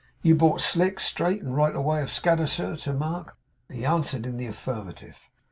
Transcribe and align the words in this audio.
'You 0.23 0.33
bought 0.33 0.61
slick, 0.61 0.99
straight, 0.99 1.43
and 1.43 1.55
right 1.55 1.75
away, 1.75 2.01
of 2.01 2.09
Scadder, 2.09 2.47
sir?' 2.47 2.75
to 2.75 2.93
Mark. 2.93 3.37
He 3.71 3.85
answered 3.85 4.25
in 4.25 4.37
the 4.37 4.47
affirmative. 4.47 5.19